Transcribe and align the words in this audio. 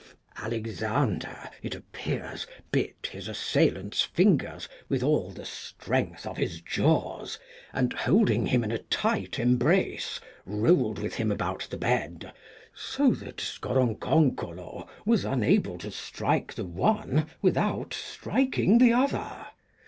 Alexander, 0.37 1.47
it 1.61 1.75
appears, 1.75 2.47
bit 2.71 3.09
his 3.11 3.27
assailant's 3.27 4.01
fingers 4.01 4.67
with 4.89 5.03
all 5.03 5.29
the 5.29 5.45
strength 5.45 6.25
of 6.25 6.37
his 6.37 6.59
jaws, 6.59 7.37
and 7.71 7.93
holding 7.93 8.47
him 8.47 8.63
in 8.63 8.71
a 8.71 8.79
tight 8.79 9.37
embrace, 9.37 10.19
rolled 10.43 10.97
with 10.97 11.13
him 11.13 11.31
about 11.31 11.67
the 11.69 11.77
bed, 11.77 12.33
so 12.73 13.11
that 13.11 13.39
Scoronconcolo 13.39 14.87
was 15.05 15.23
unable 15.23 15.77
to 15.77 15.91
strike 15.91 16.55
the 16.55 16.65
one 16.65 17.27
without 17.43 17.93
striking 17.93 18.79
the 18.79 18.91
other. 18.93 19.45